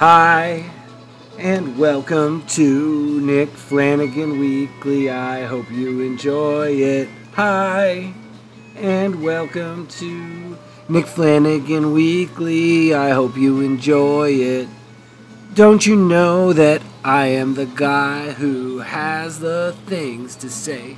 Hi, 0.00 0.64
and 1.36 1.76
welcome 1.76 2.46
to 2.56 3.20
Nick 3.20 3.50
Flanagan 3.50 4.40
Weekly. 4.40 5.10
I 5.10 5.44
hope 5.44 5.70
you 5.70 6.00
enjoy 6.00 6.68
it. 6.70 7.06
Hi, 7.34 8.14
and 8.76 9.22
welcome 9.22 9.86
to 9.88 10.56
Nick 10.88 11.04
Flanagan 11.04 11.92
Weekly. 11.92 12.94
I 12.94 13.10
hope 13.10 13.36
you 13.36 13.60
enjoy 13.60 14.30
it. 14.30 14.68
Don't 15.52 15.84
you 15.84 15.96
know 15.96 16.54
that 16.54 16.80
I 17.04 17.26
am 17.26 17.52
the 17.52 17.66
guy 17.66 18.30
who 18.30 18.78
has 18.78 19.40
the 19.40 19.76
things 19.84 20.34
to 20.36 20.48
say? 20.48 20.96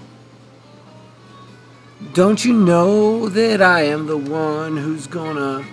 Don't 2.12 2.44
you 2.44 2.52
know 2.52 3.28
that 3.28 3.60
I 3.60 3.82
am 3.82 4.06
the 4.06 4.16
one 4.16 4.76
who's 4.76 5.08
gonna, 5.08 5.64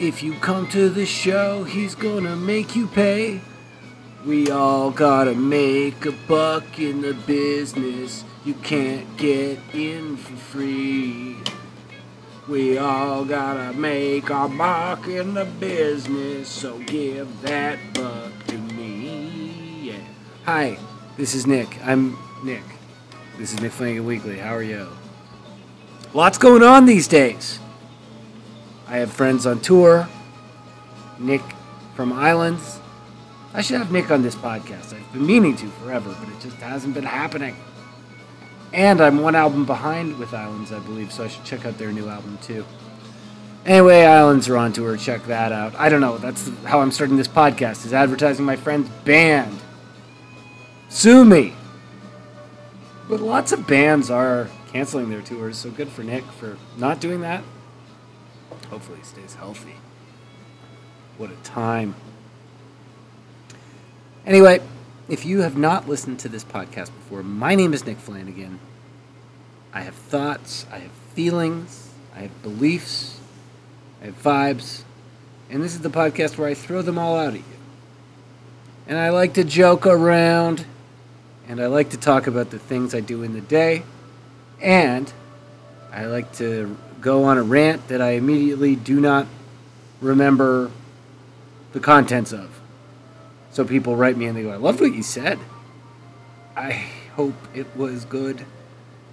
if 0.00 0.22
you 0.22 0.34
come 0.34 0.68
to 0.68 0.88
the 0.88 1.06
show, 1.06 1.64
he's 1.64 1.94
gonna 1.94 2.36
make 2.36 2.76
you 2.76 2.86
pay? 2.86 3.40
We 4.24 4.50
all 4.50 4.90
gotta 4.90 5.34
make 5.34 6.06
a 6.06 6.12
buck 6.12 6.78
in 6.78 7.02
the 7.02 7.14
business. 7.14 8.24
You 8.44 8.54
can't 8.54 9.16
get 9.16 9.58
in 9.72 10.16
for 10.16 10.36
free. 10.36 11.36
We 12.48 12.78
all 12.78 13.24
gotta 13.24 13.76
make 13.76 14.30
our 14.30 14.48
mark 14.48 15.08
in 15.08 15.34
the 15.34 15.44
business, 15.44 16.48
so 16.48 16.78
give 16.78 17.42
that 17.42 17.78
buck 17.94 18.32
to 18.46 18.56
me. 18.56 19.80
Yeah. 19.82 20.00
Hi, 20.44 20.78
this 21.16 21.34
is 21.34 21.46
Nick. 21.46 21.76
I'm 21.84 22.16
Nick. 22.44 22.62
This 23.36 23.52
is 23.52 23.60
Nick 23.60 23.72
Flanagan 23.72 24.06
Weekly. 24.06 24.38
How 24.38 24.54
are 24.54 24.62
you? 24.62 24.88
Lots 26.14 26.38
going 26.38 26.62
on 26.62 26.86
these 26.86 27.06
days. 27.06 27.58
I 28.88 28.98
have 28.98 29.12
friends 29.12 29.46
on 29.46 29.60
tour. 29.60 30.08
Nick 31.18 31.42
from 31.94 32.12
Islands. 32.12 32.80
I 33.52 33.60
should 33.60 33.78
have 33.78 33.92
Nick 33.92 34.10
on 34.10 34.22
this 34.22 34.34
podcast. 34.34 34.94
I've 34.94 35.12
been 35.12 35.26
meaning 35.26 35.56
to 35.56 35.66
forever, 35.68 36.14
but 36.18 36.28
it 36.28 36.40
just 36.40 36.56
hasn't 36.56 36.94
been 36.94 37.04
happening. 37.04 37.56
And 38.72 39.00
I'm 39.00 39.20
one 39.20 39.34
album 39.34 39.64
behind 39.64 40.18
with 40.18 40.32
Islands, 40.32 40.72
I 40.72 40.78
believe, 40.78 41.12
so 41.12 41.24
I 41.24 41.28
should 41.28 41.44
check 41.44 41.66
out 41.66 41.76
their 41.78 41.92
new 41.92 42.08
album 42.08 42.38
too. 42.42 42.64
Anyway, 43.66 44.04
Islands 44.04 44.48
are 44.48 44.56
on 44.56 44.72
tour. 44.72 44.96
Check 44.96 45.24
that 45.26 45.52
out. 45.52 45.74
I 45.74 45.88
don't 45.88 46.00
know. 46.00 46.16
That's 46.16 46.50
how 46.64 46.80
I'm 46.80 46.90
starting 46.90 47.16
this 47.16 47.28
podcast. 47.28 47.84
Is 47.84 47.92
advertising 47.92 48.44
my 48.44 48.56
friend's 48.56 48.88
band. 49.04 49.58
Sue 50.88 51.24
me. 51.24 51.54
But 53.08 53.20
lots 53.20 53.52
of 53.52 53.66
bands 53.66 54.10
are 54.10 54.48
canceling 54.72 55.10
their 55.10 55.22
tours, 55.22 55.58
so 55.58 55.70
good 55.70 55.88
for 55.88 56.02
Nick 56.02 56.24
for 56.24 56.56
not 56.76 57.00
doing 57.00 57.20
that. 57.22 57.42
Hopefully, 58.70 58.98
he 58.98 59.04
stays 59.04 59.34
healthy. 59.34 59.76
What 61.16 61.30
a 61.30 61.36
time. 61.36 61.94
Anyway, 64.26 64.60
if 65.08 65.24
you 65.24 65.40
have 65.40 65.56
not 65.56 65.88
listened 65.88 66.18
to 66.20 66.28
this 66.28 66.44
podcast 66.44 66.86
before, 66.86 67.22
my 67.22 67.54
name 67.54 67.72
is 67.72 67.86
Nick 67.86 67.96
Flanagan. 67.96 68.60
I 69.72 69.80
have 69.80 69.94
thoughts, 69.94 70.66
I 70.70 70.78
have 70.78 70.90
feelings, 71.14 71.90
I 72.14 72.20
have 72.20 72.42
beliefs, 72.42 73.18
I 74.02 74.06
have 74.06 74.22
vibes, 74.22 74.82
and 75.50 75.62
this 75.62 75.74
is 75.74 75.80
the 75.80 75.88
podcast 75.88 76.36
where 76.36 76.48
I 76.48 76.54
throw 76.54 76.82
them 76.82 76.98
all 76.98 77.16
out 77.16 77.34
at 77.34 77.40
you. 77.40 77.44
And 78.86 78.98
I 78.98 79.10
like 79.10 79.34
to 79.34 79.44
joke 79.44 79.86
around, 79.86 80.66
and 81.48 81.60
I 81.60 81.66
like 81.66 81.90
to 81.90 81.96
talk 81.96 82.26
about 82.26 82.50
the 82.50 82.58
things 82.58 82.94
I 82.94 83.00
do 83.00 83.22
in 83.22 83.32
the 83.32 83.40
day, 83.40 83.82
and 84.60 85.12
I 85.92 86.06
like 86.06 86.32
to 86.34 86.76
go 87.00 87.24
on 87.24 87.38
a 87.38 87.42
rant 87.42 87.88
that 87.88 88.00
I 88.00 88.10
immediately 88.10 88.76
do 88.76 89.00
not 89.00 89.26
remember 90.00 90.70
the 91.72 91.80
contents 91.80 92.32
of. 92.32 92.60
So 93.50 93.64
people 93.64 93.96
write 93.96 94.16
me 94.16 94.26
and 94.26 94.36
they 94.36 94.42
go, 94.42 94.50
I 94.50 94.56
loved 94.56 94.80
what 94.80 94.94
you 94.94 95.02
said. 95.02 95.38
I 96.56 96.72
hope 97.14 97.34
it 97.54 97.66
was 97.76 98.04
good. 98.04 98.44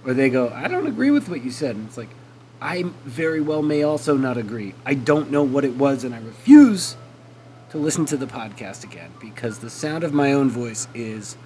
Or 0.04 0.14
they 0.14 0.30
go, 0.30 0.50
I 0.50 0.68
don't 0.68 0.86
agree 0.86 1.10
with 1.10 1.28
what 1.28 1.44
you 1.44 1.50
said. 1.50 1.76
And 1.76 1.88
it's 1.88 1.96
like, 1.96 2.10
I 2.60 2.84
very 3.04 3.40
well 3.40 3.62
may 3.62 3.82
also 3.82 4.16
not 4.16 4.36
agree. 4.36 4.74
I 4.84 4.94
don't 4.94 5.30
know 5.30 5.42
what 5.42 5.64
it 5.64 5.74
was, 5.74 6.04
and 6.04 6.14
I 6.14 6.18
refuse 6.18 6.96
to 7.70 7.78
listen 7.78 8.06
to 8.06 8.16
the 8.16 8.26
podcast 8.26 8.84
again 8.84 9.12
because 9.20 9.58
the 9.58 9.68
sound 9.68 10.04
of 10.04 10.14
my 10.14 10.32
own 10.32 10.48
voice 10.48 10.88
is 10.94 11.36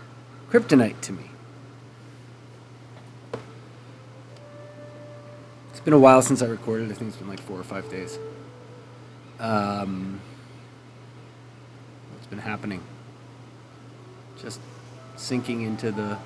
kryptonite 0.50 1.00
to 1.02 1.12
me. 1.12 1.29
It's 5.80 5.86
been 5.86 5.94
a 5.94 5.98
while 5.98 6.20
since 6.20 6.42
I 6.42 6.46
recorded. 6.46 6.90
I 6.90 6.94
think 6.94 7.08
it's 7.08 7.16
been 7.16 7.26
like 7.26 7.40
four 7.40 7.58
or 7.58 7.64
five 7.64 7.90
days. 7.90 8.18
Um, 9.38 10.20
what's 12.12 12.26
been 12.26 12.38
happening? 12.38 12.82
Just 14.42 14.60
sinking 15.16 15.62
into 15.62 15.90
the 15.90 16.18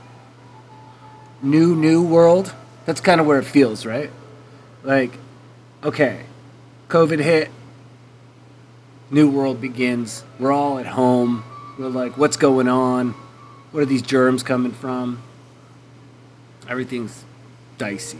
new, 1.40 1.76
new 1.76 2.02
world. 2.02 2.52
That's 2.84 3.00
kind 3.00 3.20
of 3.20 3.28
where 3.28 3.38
it 3.38 3.44
feels, 3.44 3.86
right? 3.86 4.10
Like, 4.82 5.16
okay, 5.84 6.24
COVID 6.88 7.20
hit, 7.20 7.48
new 9.08 9.30
world 9.30 9.60
begins. 9.60 10.24
We're 10.40 10.50
all 10.50 10.80
at 10.80 10.86
home. 10.86 11.44
We're 11.78 11.90
like, 11.90 12.18
what's 12.18 12.36
going 12.36 12.66
on? 12.66 13.12
What 13.70 13.84
are 13.84 13.86
these 13.86 14.02
germs 14.02 14.42
coming 14.42 14.72
from? 14.72 15.22
Everything's 16.68 17.24
dicey. 17.78 18.18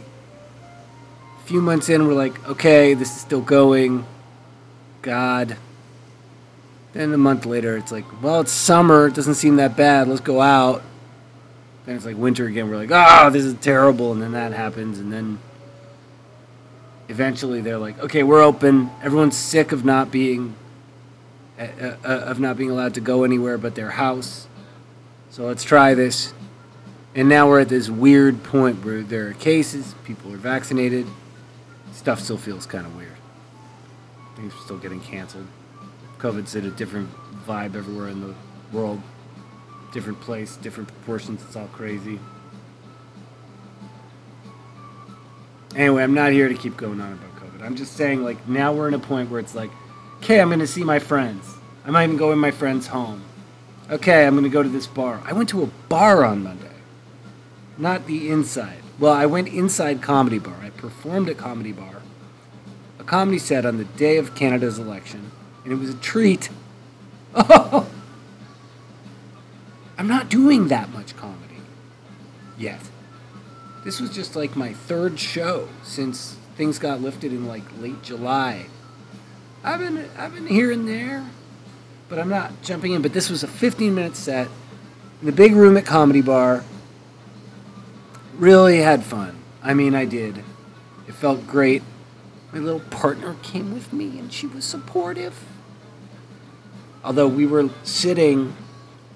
Few 1.45 1.61
months 1.61 1.89
in, 1.89 2.07
we're 2.07 2.13
like, 2.13 2.47
okay, 2.49 2.93
this 2.93 3.15
is 3.15 3.21
still 3.21 3.41
going. 3.41 4.05
God. 5.01 5.57
Then 6.93 7.13
a 7.13 7.17
month 7.17 7.45
later, 7.45 7.77
it's 7.77 7.91
like, 7.91 8.05
well, 8.21 8.41
it's 8.41 8.51
summer. 8.51 9.07
It 9.07 9.13
doesn't 9.13 9.35
seem 9.35 9.57
that 9.57 9.77
bad. 9.77 10.07
Let's 10.07 10.21
go 10.21 10.41
out. 10.41 10.81
Then 11.85 11.95
it's 11.95 12.05
like 12.05 12.17
winter 12.17 12.47
again. 12.47 12.69
We're 12.69 12.77
like, 12.77 12.91
ah, 12.91 13.25
oh, 13.25 13.29
this 13.29 13.45
is 13.45 13.53
terrible. 13.55 14.11
And 14.11 14.21
then 14.21 14.31
that 14.31 14.53
happens. 14.53 14.97
And 14.97 15.13
then 15.13 15.39
eventually 17.09 17.61
they're 17.61 17.77
like, 17.77 17.99
okay, 17.99 18.23
we're 18.23 18.41
open. 18.41 18.89
Everyone's 19.03 19.37
sick 19.37 19.71
of 19.71 19.85
not 19.85 20.11
being 20.11 20.55
uh, 21.57 21.95
uh, 22.03 22.07
of 22.07 22.39
not 22.39 22.57
being 22.57 22.69
allowed 22.69 22.93
to 22.95 23.01
go 23.01 23.23
anywhere 23.23 23.57
but 23.57 23.75
their 23.75 23.91
house. 23.91 24.47
So 25.29 25.45
let's 25.45 25.63
try 25.63 25.93
this. 25.93 26.33
And 27.13 27.29
now 27.29 27.47
we're 27.47 27.61
at 27.61 27.69
this 27.69 27.89
weird 27.89 28.43
point 28.43 28.83
where 28.83 29.01
there 29.01 29.29
are 29.29 29.33
cases, 29.33 29.95
people 30.03 30.33
are 30.33 30.37
vaccinated, 30.37 31.07
stuff 31.95 32.19
still 32.19 32.37
feels 32.37 32.65
kind 32.65 32.85
of 32.85 32.95
weird. 32.95 33.15
Things 34.35 34.53
are 34.53 34.63
still 34.63 34.77
getting 34.77 34.99
canceled. 34.99 35.47
COVID's 36.19 36.55
at 36.55 36.65
a 36.65 36.71
different 36.71 37.09
vibe 37.47 37.75
everywhere 37.75 38.09
in 38.09 38.21
the 38.21 38.35
world, 38.71 39.01
different 39.91 40.19
place, 40.21 40.57
different 40.57 40.89
proportions. 40.89 41.41
It's 41.43 41.55
all 41.55 41.67
crazy. 41.67 42.19
Anyway, 45.75 46.03
I'm 46.03 46.13
not 46.13 46.31
here 46.31 46.47
to 46.47 46.55
keep 46.55 46.77
going 46.77 47.01
on 47.01 47.13
about 47.13 47.35
COVID. 47.35 47.61
I'm 47.61 47.75
just 47.75 47.93
saying, 47.93 48.23
like, 48.23 48.47
now 48.47 48.71
we're 48.73 48.87
in 48.87 48.93
a 48.93 48.99
point 48.99 49.29
where 49.29 49.39
it's 49.39 49.55
like, 49.55 49.69
okay, 50.17 50.39
I'm 50.39 50.47
going 50.47 50.59
to 50.59 50.67
see 50.67 50.83
my 50.83 50.99
friends. 50.99 51.45
I 51.85 51.91
might 51.91 52.05
even 52.05 52.17
go 52.17 52.31
in 52.31 52.39
my 52.39 52.51
friend's 52.51 52.87
home. 52.87 53.21
Okay, 53.89 54.25
I'm 54.25 54.33
going 54.33 54.43
to 54.45 54.49
go 54.49 54.63
to 54.63 54.69
this 54.69 54.87
bar. 54.87 55.21
I 55.25 55.33
went 55.33 55.49
to 55.49 55.63
a 55.63 55.67
bar 55.89 56.23
on 56.25 56.43
Monday, 56.43 56.74
not 57.77 58.07
the 58.07 58.29
inside. 58.29 58.81
Well, 58.99 59.13
I 59.13 59.25
went 59.25 59.47
inside 59.49 60.01
Comedy 60.01 60.39
Bar. 60.39 60.55
I 60.61 60.69
performed 60.69 61.29
at 61.29 61.37
Comedy 61.37 61.71
Bar, 61.71 62.01
a 62.99 63.03
comedy 63.03 63.39
set 63.39 63.65
on 63.65 63.77
the 63.77 63.85
day 63.85 64.17
of 64.17 64.35
Canada's 64.35 64.79
election, 64.79 65.31
and 65.63 65.73
it 65.73 65.77
was 65.77 65.89
a 65.89 65.97
treat. 65.97 66.49
Oh! 67.33 67.89
I'm 69.97 70.07
not 70.07 70.29
doing 70.29 70.67
that 70.67 70.89
much 70.89 71.15
comedy 71.15 71.61
yet. 72.57 72.81
This 73.83 73.99
was 74.01 74.09
just 74.09 74.35
like 74.35 74.55
my 74.55 74.73
third 74.73 75.19
show 75.19 75.69
since 75.83 76.37
things 76.57 76.79
got 76.79 77.01
lifted 77.01 77.31
in 77.31 77.45
like 77.45 77.63
late 77.79 78.01
July. 78.01 78.67
I've 79.63 79.79
been 79.79 80.09
I've 80.17 80.33
been 80.33 80.47
here 80.47 80.71
and 80.71 80.87
there, 80.87 81.25
but 82.09 82.19
I'm 82.19 82.29
not 82.29 82.61
jumping 82.61 82.93
in. 82.93 83.01
But 83.01 83.13
this 83.13 83.29
was 83.29 83.43
a 83.43 83.47
15 83.47 83.93
minute 83.93 84.15
set 84.15 84.47
in 85.21 85.27
the 85.27 85.31
big 85.31 85.55
room 85.55 85.77
at 85.77 85.85
Comedy 85.85 86.21
Bar. 86.21 86.63
Really 88.37 88.79
had 88.79 89.03
fun. 89.03 89.37
I 89.63 89.73
mean, 89.73 89.95
I 89.95 90.05
did. 90.05 90.43
It 91.07 91.13
felt 91.13 91.47
great. 91.47 91.83
My 92.51 92.59
little 92.59 92.79
partner 92.79 93.35
came 93.43 93.73
with 93.73 93.91
me, 93.91 94.19
and 94.19 94.31
she 94.31 94.47
was 94.47 94.65
supportive. 94.65 95.43
Although 97.03 97.27
we 97.27 97.45
were 97.45 97.69
sitting 97.83 98.55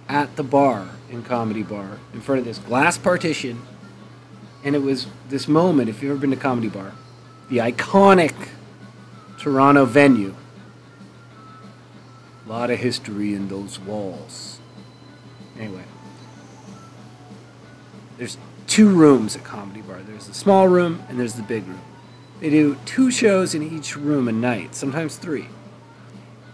at 0.07 0.35
the 0.35 0.43
bar 0.43 0.89
in 1.09 1.23
Comedy 1.23 1.63
Bar 1.63 1.99
in 2.13 2.21
front 2.21 2.39
of 2.39 2.45
this 2.45 2.59
glass 2.59 2.97
partition 2.97 3.61
and 4.63 4.75
it 4.75 4.79
was 4.79 5.07
this 5.29 5.47
moment, 5.47 5.89
if 5.89 6.01
you've 6.01 6.11
ever 6.11 6.19
been 6.19 6.31
to 6.31 6.35
Comedy 6.35 6.67
Bar, 6.67 6.93
the 7.49 7.57
iconic 7.57 8.49
Toronto 9.37 9.85
venue. 9.85 10.35
A 12.45 12.49
lot 12.49 12.69
of 12.69 12.79
history 12.79 13.33
in 13.33 13.47
those 13.47 13.79
walls. 13.79 14.59
Anyway, 15.57 15.83
there's 18.17 18.37
two 18.69 18.89
rooms 18.89 19.35
at 19.35 19.43
Comedy 19.43 19.81
Bar. 19.81 20.01
There's 20.03 20.27
the 20.27 20.33
small 20.33 20.67
room 20.67 21.03
and 21.09 21.19
there's 21.19 21.33
the 21.33 21.43
big 21.43 21.67
room. 21.67 21.81
They 22.39 22.49
do 22.49 22.77
two 22.85 23.11
shows 23.11 23.53
in 23.53 23.63
each 23.63 23.97
room 23.97 24.27
a 24.27 24.31
night, 24.31 24.75
sometimes 24.75 25.17
three. 25.17 25.47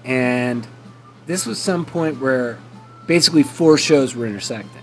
And 0.04 0.66
this 1.28 1.46
was 1.46 1.62
some 1.62 1.86
point 1.86 2.20
where 2.20 2.58
basically 3.06 3.44
four 3.44 3.78
shows 3.78 4.16
were 4.16 4.26
intersecting. 4.26 4.82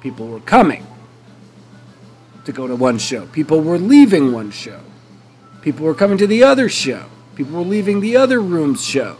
People 0.00 0.28
were 0.28 0.40
coming 0.40 0.86
to 2.44 2.52
go 2.52 2.66
to 2.66 2.76
one 2.76 2.98
show. 2.98 3.26
People 3.26 3.60
were 3.60 3.78
leaving 3.78 4.32
one 4.32 4.50
show. 4.50 4.80
People 5.62 5.86
were 5.86 5.94
coming 5.94 6.18
to 6.18 6.26
the 6.26 6.42
other 6.42 6.68
show. 6.68 7.06
People 7.34 7.54
were 7.54 7.64
leaving 7.64 8.00
the 8.00 8.16
other 8.16 8.40
room's 8.40 8.84
show. 8.84 9.16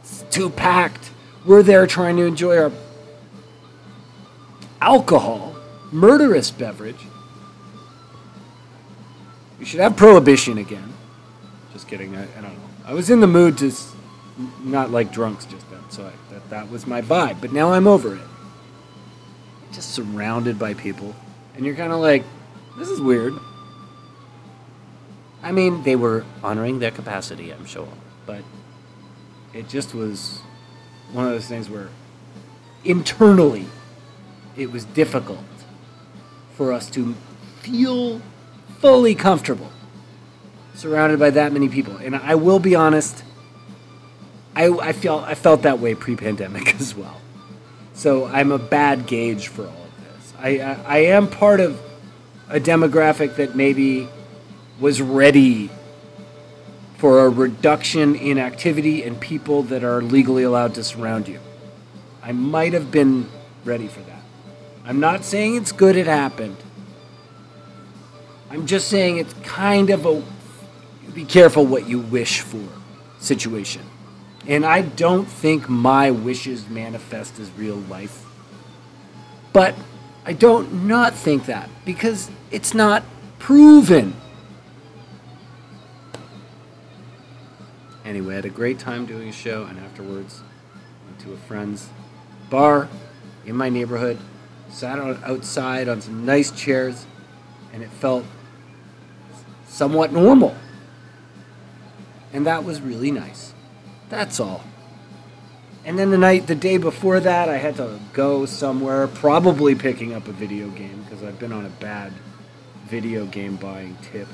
It's 0.00 0.22
too 0.30 0.48
packed. 0.48 1.10
We're 1.44 1.62
there 1.62 1.86
trying 1.86 2.16
to 2.16 2.24
enjoy 2.24 2.56
our 2.56 2.72
alcohol, 4.80 5.54
murderous 5.92 6.50
beverage. 6.50 7.06
We 9.58 9.64
should 9.64 9.80
have 9.80 9.96
prohibition 9.96 10.58
again. 10.58 10.92
Just 11.72 11.86
kidding. 11.86 12.16
I, 12.16 12.22
I 12.22 12.40
don't 12.40 12.54
know. 12.54 12.68
I 12.84 12.94
was 12.94 13.10
in 13.10 13.20
the 13.20 13.26
mood 13.28 13.58
to 13.58 13.68
s- 13.68 13.94
not 14.64 14.90
like 14.90 15.12
drunks 15.12 15.44
just 15.44 15.70
then, 15.70 15.80
so 15.90 16.06
I, 16.06 16.32
that, 16.32 16.50
that 16.50 16.70
was 16.70 16.86
my 16.86 17.00
vibe. 17.00 17.40
But 17.40 17.52
now 17.52 17.72
I'm 17.72 17.86
over 17.86 18.16
it. 18.16 18.22
Just 19.72 19.90
surrounded 19.92 20.58
by 20.58 20.74
people. 20.74 21.14
And 21.54 21.64
you're 21.64 21.76
kind 21.76 21.92
of 21.92 22.00
like, 22.00 22.24
this 22.76 22.88
is 22.88 23.00
weird. 23.00 23.34
I 25.42 25.52
mean, 25.52 25.82
they 25.82 25.96
were 25.96 26.24
honoring 26.42 26.78
their 26.78 26.90
capacity, 26.90 27.52
I'm 27.52 27.66
sure. 27.66 27.88
But 28.26 28.42
it 29.52 29.68
just 29.68 29.94
was 29.94 30.40
one 31.12 31.26
of 31.26 31.32
those 31.32 31.46
things 31.46 31.68
where 31.68 31.88
internally 32.84 33.66
it 34.56 34.70
was 34.72 34.84
difficult 34.84 35.40
for 36.62 36.72
us 36.72 36.88
to 36.88 37.12
feel 37.58 38.22
fully 38.78 39.16
comfortable 39.16 39.68
surrounded 40.76 41.18
by 41.18 41.28
that 41.28 41.52
many 41.52 41.68
people. 41.68 41.96
And 41.96 42.14
I 42.14 42.36
will 42.36 42.60
be 42.60 42.76
honest, 42.76 43.24
I, 44.54 44.68
I 44.68 44.92
felt 44.92 45.24
I 45.24 45.34
felt 45.34 45.62
that 45.62 45.80
way 45.80 45.96
pre-pandemic 45.96 46.72
as 46.80 46.94
well. 46.94 47.20
So 47.94 48.26
I'm 48.26 48.52
a 48.52 48.60
bad 48.60 49.08
gauge 49.08 49.48
for 49.48 49.62
all 49.62 49.72
of 49.72 50.04
this. 50.04 50.34
I, 50.38 50.48
I, 50.60 50.72
I 50.86 50.98
am 50.98 51.26
part 51.26 51.58
of 51.58 51.80
a 52.48 52.60
demographic 52.60 53.34
that 53.36 53.56
maybe 53.56 54.08
was 54.78 55.02
ready 55.02 55.68
for 56.98 57.26
a 57.26 57.28
reduction 57.28 58.14
in 58.14 58.38
activity 58.38 59.02
and 59.02 59.20
people 59.20 59.64
that 59.64 59.82
are 59.82 60.00
legally 60.00 60.44
allowed 60.44 60.76
to 60.76 60.84
surround 60.84 61.26
you. 61.26 61.40
I 62.22 62.30
might 62.30 62.72
have 62.72 62.92
been 62.92 63.28
ready 63.64 63.88
for 63.88 64.00
that. 64.02 64.21
I'm 64.84 65.00
not 65.00 65.24
saying 65.24 65.56
it's 65.56 65.72
good 65.72 65.96
it 65.96 66.06
happened. 66.06 66.56
I'm 68.50 68.66
just 68.66 68.88
saying 68.88 69.18
it's 69.18 69.34
kind 69.42 69.90
of 69.90 70.04
a 70.04 70.22
be 71.14 71.24
careful 71.24 71.66
what 71.66 71.88
you 71.88 72.00
wish 72.00 72.40
for 72.40 72.62
situation. 73.18 73.82
And 74.46 74.64
I 74.64 74.82
don't 74.82 75.26
think 75.26 75.68
my 75.68 76.10
wishes 76.10 76.68
manifest 76.68 77.38
as 77.38 77.50
real 77.52 77.76
life. 77.76 78.24
But 79.52 79.74
I 80.24 80.32
don't 80.32 80.86
not 80.86 81.14
think 81.14 81.46
that 81.46 81.68
because 81.84 82.30
it's 82.50 82.74
not 82.74 83.04
proven. 83.38 84.14
Anyway, 88.04 88.32
I 88.32 88.36
had 88.36 88.44
a 88.44 88.50
great 88.50 88.78
time 88.78 89.06
doing 89.06 89.28
a 89.28 89.32
show, 89.32 89.64
and 89.64 89.78
afterwards 89.78 90.42
went 91.06 91.20
to 91.20 91.32
a 91.32 91.36
friend's 91.36 91.88
bar 92.50 92.88
in 93.46 93.56
my 93.56 93.68
neighborhood, 93.68 94.18
sat 94.72 94.98
on, 94.98 95.22
outside 95.24 95.88
on 95.88 96.00
some 96.00 96.24
nice 96.24 96.50
chairs, 96.50 97.06
and 97.72 97.82
it 97.82 97.90
felt 97.90 98.24
somewhat 99.66 100.12
normal. 100.12 100.56
And 102.32 102.46
that 102.46 102.64
was 102.64 102.80
really 102.80 103.10
nice. 103.10 103.52
That's 104.08 104.40
all. 104.40 104.64
And 105.84 105.98
then 105.98 106.10
the 106.10 106.18
night, 106.18 106.46
the 106.46 106.54
day 106.54 106.76
before 106.76 107.20
that, 107.20 107.48
I 107.48 107.56
had 107.56 107.76
to 107.76 107.98
go 108.12 108.46
somewhere, 108.46 109.06
probably 109.08 109.74
picking 109.74 110.14
up 110.14 110.28
a 110.28 110.32
video 110.32 110.68
game 110.68 111.02
because 111.02 111.24
I've 111.24 111.38
been 111.38 111.52
on 111.52 111.66
a 111.66 111.70
bad 111.70 112.12
video 112.86 113.26
game 113.26 113.56
buying 113.56 113.96
tip. 114.02 114.28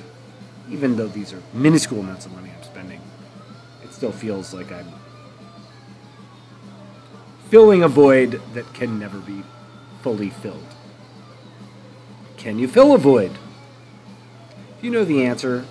Even 0.70 0.96
though 0.96 1.08
these 1.08 1.32
are 1.32 1.42
minuscule 1.54 2.00
amounts 2.00 2.26
of 2.26 2.32
money 2.32 2.50
I'm 2.54 2.62
spending, 2.62 3.00
it 3.82 3.92
still 3.94 4.12
feels 4.12 4.52
like 4.52 4.70
I'm 4.70 4.92
filling 7.48 7.82
a 7.82 7.88
void 7.88 8.42
that 8.52 8.70
can 8.74 8.98
never 8.98 9.18
be 9.18 9.42
fully 10.02 10.30
filled. 10.30 10.64
Can 12.36 12.58
you 12.58 12.68
fill 12.68 12.94
a 12.94 12.98
void? 12.98 13.32
If 14.76 14.84
you 14.84 14.90
know 14.90 15.04
the 15.04 15.24
answer 15.24 15.64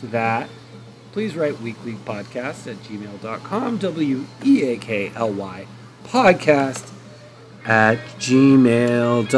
to 0.00 0.06
that, 0.06 0.48
please 1.12 1.36
write 1.36 1.54
weeklypodcast 1.54 2.66
at 2.66 2.76
gmail.com, 2.78 3.78
W 3.78 4.24
E 4.44 4.62
A 4.64 4.76
K 4.78 5.12
L 5.14 5.32
Y 5.32 5.66
podcast 6.04 6.90
at 7.64 7.98
gmail.com. 8.18 9.28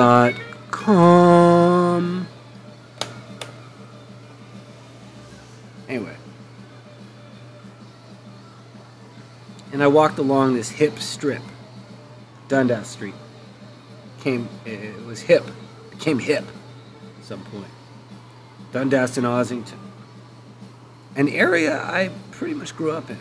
Anyway. 5.88 6.17
And 9.73 9.82
I 9.82 9.88
walked 9.88 10.19
along 10.19 10.55
this 10.55 10.71
hip 10.71 11.00
strip, 11.00 11.43
Dundas 12.49 12.87
Street. 12.88 13.15
Came, 14.20 14.49
it 14.67 15.05
was 15.06 15.20
hip, 15.20 15.44
became 15.90 16.19
hip 16.19 16.44
at 17.19 17.25
some 17.25 17.43
point. 17.44 17.70
Dundas 18.72 19.17
and 19.17 19.26
Ossington 19.26 19.78
an 21.17 21.28
area 21.28 21.82
I 21.82 22.11
pretty 22.31 22.55
much 22.55 22.76
grew 22.76 22.93
up 22.93 23.11
in. 23.11 23.19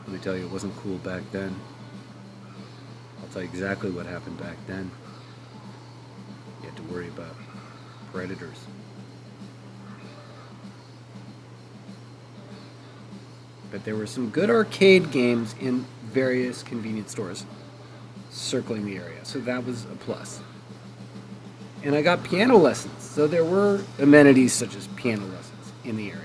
Let 0.00 0.08
me 0.08 0.18
tell 0.18 0.36
you, 0.36 0.44
it 0.44 0.50
wasn't 0.50 0.76
cool 0.76 0.98
back 0.98 1.22
then. 1.32 1.54
I'll 3.20 3.28
tell 3.28 3.42
you 3.42 3.48
exactly 3.48 3.90
what 3.90 4.06
happened 4.06 4.38
back 4.38 4.56
then. 4.66 4.90
You 6.60 6.68
had 6.68 6.76
to 6.76 6.82
worry 6.84 7.08
about 7.08 7.34
predators. 8.12 8.66
But 13.70 13.84
there 13.84 13.96
were 13.96 14.06
some 14.06 14.30
good 14.30 14.50
arcade 14.50 15.10
games 15.10 15.54
in 15.58 15.86
various 16.04 16.62
convenience 16.62 17.12
stores 17.12 17.46
circling 18.32 18.86
the 18.86 18.96
area, 18.96 19.24
so 19.24 19.38
that 19.40 19.64
was 19.64 19.84
a 19.84 19.96
plus. 20.00 20.40
And 21.84 21.94
I 21.94 22.02
got 22.02 22.24
piano 22.24 22.56
lessons, 22.56 23.02
so 23.02 23.26
there 23.26 23.44
were 23.44 23.84
amenities 23.98 24.52
such 24.52 24.74
as 24.74 24.88
piano 24.88 25.26
lessons 25.26 25.72
in 25.84 25.96
the 25.96 26.10
area. 26.10 26.24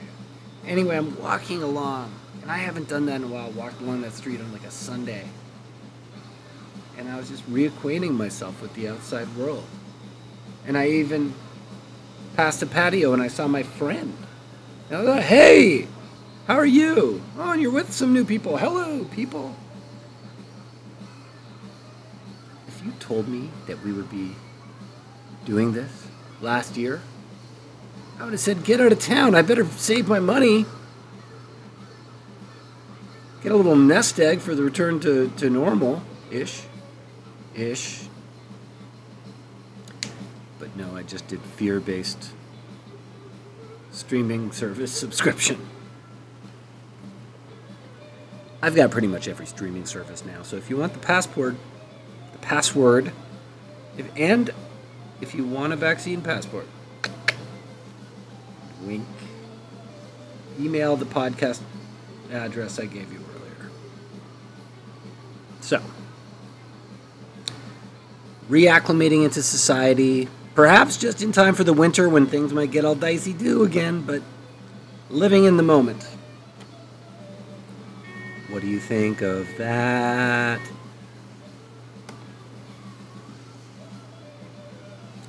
Anyway, 0.66 0.96
I'm 0.96 1.20
walking 1.22 1.62
along, 1.62 2.12
and 2.42 2.52
I 2.52 2.58
haven't 2.58 2.88
done 2.88 3.06
that 3.08 3.18
in 3.18 3.24
a 3.24 3.28
while, 3.28 3.52
walked 3.52 3.82
along 3.82 4.02
that 4.02 4.14
street 4.14 4.40
on 4.40 4.52
like 4.52 4.64
a 4.64 4.72
Sunday. 4.72 5.26
And 6.98 7.10
I 7.10 7.18
was 7.18 7.30
just 7.30 7.48
reacquainting 7.52 8.12
myself 8.12 8.62
with 8.62 8.74
the 8.74 8.88
outside 8.88 9.36
world. 9.36 9.66
And 10.66 10.78
I 10.78 10.88
even 10.88 11.34
passed 12.36 12.62
a 12.62 12.66
patio 12.66 13.14
and 13.14 13.22
I 13.22 13.28
saw 13.28 13.48
my 13.48 13.64
friend. 13.64 14.16
And 14.90 14.98
I 14.98 15.00
was 15.02 15.10
like, 15.10 15.24
hey, 15.24 15.88
how 16.48 16.56
are 16.56 16.66
you? 16.66 17.22
Oh, 17.38 17.52
and 17.52 17.62
you're 17.62 17.72
with 17.72 17.94
some 17.94 18.14
new 18.14 18.26
people. 18.26 18.58
Hello, 18.58 19.04
people. 19.06 19.56
You 22.88 22.94
told 23.00 23.28
me 23.28 23.50
that 23.68 23.84
we 23.84 23.92
would 23.92 24.10
be 24.10 24.36
doing 25.46 25.74
this 25.74 26.08
last 26.42 26.78
year, 26.78 27.02
I 28.20 28.24
would 28.24 28.34
have 28.34 28.40
said, 28.40 28.64
get 28.64 28.82
out 28.82 28.92
of 28.92 29.00
town. 29.00 29.36
I 29.36 29.42
better 29.42 29.66
save 29.66 30.08
my 30.08 30.20
money. 30.20 30.66
Get 33.44 33.52
a 33.52 33.56
little 33.56 33.76
nest 33.76 34.20
egg 34.20 34.40
for 34.40 34.56
the 34.56 34.64
return 34.64 35.00
to, 35.02 35.30
to 35.38 35.50
normal 35.50 36.02
ish. 36.32 36.64
Ish. 37.56 38.08
But 40.58 40.76
no, 40.76 40.96
I 40.96 41.04
just 41.04 41.28
did 41.28 41.42
fear 41.42 41.80
based 41.80 42.32
streaming 43.92 44.52
service 44.52 44.92
subscription. 44.92 45.60
I've 48.62 48.76
got 48.76 48.90
pretty 48.90 49.08
much 49.08 49.28
every 49.28 49.46
streaming 49.46 49.86
service 49.86 50.26
now. 50.26 50.42
So 50.42 50.56
if 50.56 50.70
you 50.70 50.78
want 50.78 50.94
the 50.94 51.00
passport, 51.00 51.56
password, 52.48 53.12
if, 53.98 54.10
and 54.16 54.52
if 55.20 55.36
you 55.36 55.44
want 55.44 55.74
a 55.74 55.76
vaccine 55.76 56.22
passport, 56.22 56.66
wink, 58.84 59.06
email 60.58 60.96
the 60.96 61.06
podcast 61.06 61.60
address 62.32 62.80
I 62.80 62.86
gave 62.86 63.12
you 63.12 63.20
earlier. 63.36 63.72
So, 65.60 65.82
reacclimating 68.50 69.26
into 69.26 69.44
society, 69.44 70.30
perhaps 70.56 70.96
just 70.96 71.22
in 71.22 71.34
time 71.34 71.54
for 71.54 71.66
the 71.66 71.74
winter 71.74 72.08
when 72.08 72.28
things 72.28 72.54
might 72.54 72.72
get 72.72 72.86
all 72.86 72.96
dicey 72.96 73.34
do 73.34 73.64
again, 73.64 74.04
but 74.04 74.22
living 75.10 75.44
in 75.44 75.58
the 75.58 75.64
moment. 75.64 76.02
What 78.50 78.62
do 78.62 78.68
you 78.70 78.80
think 78.80 79.22
of 79.22 79.50
that? 79.58 80.62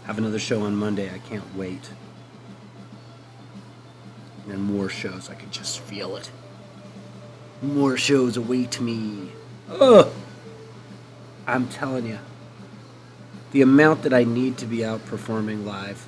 Have 0.08 0.16
another 0.16 0.38
show 0.38 0.62
on 0.62 0.74
Monday. 0.74 1.14
I 1.14 1.18
can't 1.18 1.54
wait. 1.54 1.90
And 4.48 4.64
more 4.64 4.88
shows. 4.88 5.28
I 5.28 5.34
can 5.34 5.50
just 5.50 5.80
feel 5.80 6.16
it. 6.16 6.30
More 7.60 7.98
shows 7.98 8.38
await 8.38 8.80
me. 8.80 9.32
Ugh. 9.68 10.10
I'm 11.46 11.68
telling 11.68 12.06
you, 12.06 12.20
the 13.52 13.60
amount 13.60 14.02
that 14.04 14.14
I 14.14 14.24
need 14.24 14.56
to 14.58 14.64
be 14.64 14.82
out 14.82 15.04
performing 15.04 15.66
live, 15.66 16.06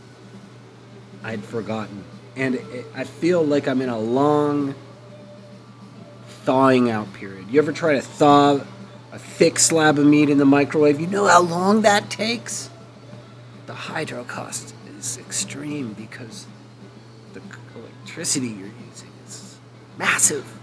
I'd 1.23 1.45
forgotten. 1.45 2.03
And 2.37 2.55
it, 2.55 2.87
I 2.95 3.05
feel 3.05 3.43
like 3.45 3.69
I'm 3.69 3.83
in 3.83 3.91
a 3.91 3.99
long 3.99 4.75
thawing 6.45 6.91
out 6.91 7.13
period. 7.13 7.51
You 7.51 7.61
ever 7.61 7.73
try 7.73 7.97
to 7.97 8.01
thaw 8.01 8.61
a 9.13 9.19
thick 9.19 9.59
slab 9.59 9.99
of 9.99 10.07
meat 10.07 10.31
in 10.31 10.39
the 10.39 10.47
microwave? 10.47 10.99
You 10.99 11.07
know 11.07 11.27
how 11.27 11.43
long 11.43 11.83
that 11.83 12.09
takes? 12.09 12.71
The 13.71 13.77
hydro 13.77 14.25
cost 14.25 14.75
is 14.99 15.17
extreme 15.17 15.93
because 15.93 16.49
the 17.35 17.41
electricity 17.77 18.49
you're 18.49 18.67
using 18.89 19.13
is 19.25 19.59
massive. 19.97 20.59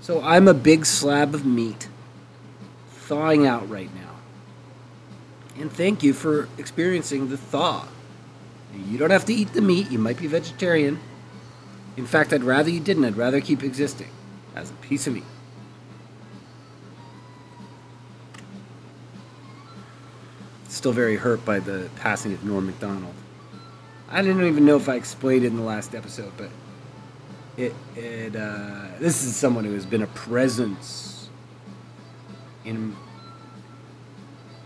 So 0.00 0.22
I'm 0.22 0.46
a 0.46 0.54
big 0.54 0.86
slab 0.86 1.34
of 1.34 1.44
meat 1.44 1.88
thawing 2.90 3.44
out 3.44 3.68
right 3.68 3.92
now. 3.92 4.14
And 5.60 5.72
thank 5.72 6.04
you 6.04 6.12
for 6.12 6.48
experiencing 6.58 7.28
the 7.28 7.36
thaw. 7.36 7.88
You 8.86 8.96
don't 8.96 9.10
have 9.10 9.24
to 9.24 9.34
eat 9.34 9.52
the 9.52 9.60
meat, 9.60 9.90
you 9.90 9.98
might 9.98 10.18
be 10.18 10.28
vegetarian. 10.28 11.00
In 11.96 12.06
fact, 12.06 12.32
I'd 12.32 12.44
rather 12.44 12.70
you 12.70 12.78
didn't. 12.78 13.04
I'd 13.04 13.16
rather 13.16 13.40
keep 13.40 13.64
existing 13.64 14.10
as 14.54 14.70
a 14.70 14.74
piece 14.74 15.08
of 15.08 15.14
meat. 15.14 15.24
Still 20.80 20.92
very 20.92 21.16
hurt 21.16 21.44
by 21.44 21.58
the 21.58 21.90
passing 21.96 22.32
of 22.32 22.42
Norm 22.42 22.64
Macdonald. 22.64 23.12
I 24.08 24.22
didn't 24.22 24.46
even 24.46 24.64
know 24.64 24.76
if 24.76 24.88
I 24.88 24.94
explained 24.94 25.44
it 25.44 25.48
in 25.48 25.58
the 25.58 25.62
last 25.62 25.94
episode, 25.94 26.32
but 26.38 26.48
it, 27.58 27.74
it 27.96 28.34
uh, 28.34 28.86
this 28.98 29.22
is 29.22 29.36
someone 29.36 29.64
who 29.64 29.74
has 29.74 29.84
been 29.84 30.00
a 30.00 30.06
presence 30.06 31.28
in 32.64 32.96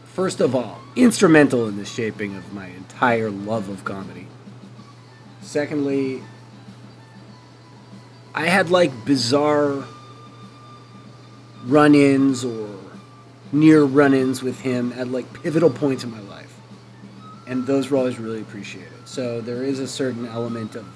first 0.04 0.40
of 0.40 0.54
all 0.54 0.80
instrumental 0.94 1.66
in 1.66 1.78
the 1.78 1.84
shaping 1.84 2.36
of 2.36 2.52
my 2.52 2.68
entire 2.68 3.28
love 3.28 3.68
of 3.68 3.84
comedy 3.84 4.28
secondly 5.40 6.22
i 8.36 8.46
had 8.46 8.70
like 8.70 9.04
bizarre 9.04 9.84
run-ins 11.64 12.44
or 12.44 12.83
near 13.54 13.84
run-ins 13.84 14.42
with 14.42 14.60
him 14.60 14.92
at 14.94 15.08
like 15.08 15.42
pivotal 15.42 15.70
points 15.70 16.04
in 16.04 16.10
my 16.10 16.20
life 16.20 16.54
and 17.46 17.66
those 17.66 17.90
were 17.90 17.96
always 17.96 18.18
really 18.18 18.40
appreciated 18.40 18.92
so 19.04 19.40
there 19.40 19.62
is 19.62 19.78
a 19.78 19.88
certain 19.88 20.26
element 20.26 20.74
of 20.74 20.86